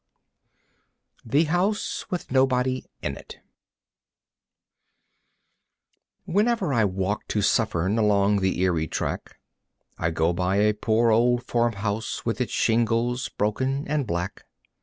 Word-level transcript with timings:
The 1.23 1.43
House 1.43 2.07
with 2.09 2.31
Nobody 2.31 2.85
in 3.03 3.15
It 3.15 3.37
Whenever 6.25 6.73
I 6.73 6.85
walk 6.85 7.27
to 7.27 7.43
Suffern 7.43 7.99
along 7.99 8.39
the 8.39 8.61
Erie 8.61 8.87
track 8.87 9.37
I 9.99 10.09
go 10.09 10.33
by 10.33 10.55
a 10.55 10.73
poor 10.73 11.11
old 11.11 11.43
farmhouse 11.43 12.25
with 12.25 12.41
its 12.41 12.51
shingles 12.51 13.29
broken 13.29 13.87
and 13.87 14.07
black. 14.07 14.45